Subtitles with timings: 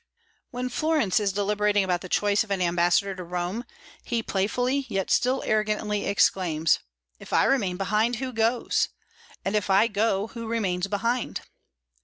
[0.49, 3.65] When Florence is deliberating about the choice of an ambassador to Rome,
[4.03, 6.79] he playfully, yet still arrogantly, exclaims:
[7.19, 8.89] "If I remain behind, who goes?
[9.45, 11.41] and if I go, who remains behind?"